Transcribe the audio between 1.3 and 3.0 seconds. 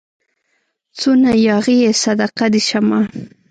ياغي يې صدقه دي سمه